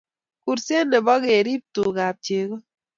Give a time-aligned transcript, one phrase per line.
[0.43, 2.55] kurset nebo keriib tugab cheko